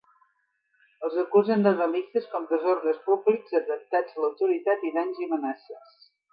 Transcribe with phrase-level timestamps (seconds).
[1.07, 5.97] Els acusen de delictes com desordres públics, atemptat a l’autoritat, danys i amenaces.